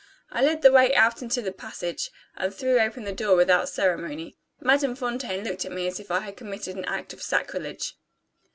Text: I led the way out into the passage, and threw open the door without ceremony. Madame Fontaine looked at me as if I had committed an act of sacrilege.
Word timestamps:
I 0.31 0.41
led 0.43 0.63
the 0.63 0.71
way 0.71 0.95
out 0.95 1.21
into 1.21 1.43
the 1.43 1.51
passage, 1.51 2.09
and 2.35 2.51
threw 2.51 2.79
open 2.79 3.03
the 3.03 3.13
door 3.13 3.35
without 3.35 3.69
ceremony. 3.69 4.35
Madame 4.59 4.95
Fontaine 4.95 5.43
looked 5.43 5.63
at 5.63 5.71
me 5.71 5.85
as 5.85 5.99
if 5.99 6.09
I 6.09 6.21
had 6.21 6.37
committed 6.37 6.75
an 6.75 6.85
act 6.85 7.13
of 7.13 7.21
sacrilege. 7.21 7.93